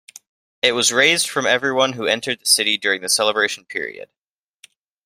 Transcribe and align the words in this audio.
It 0.63 0.71
was 0.71 0.91
raised 0.91 1.29
from 1.29 1.45
everyone 1.45 1.93
who 1.93 2.07
entered 2.07 2.39
the 2.41 2.47
city 2.47 2.75
during 2.75 3.01
the 3.03 3.07
celebration 3.07 3.65
period. 3.65 4.09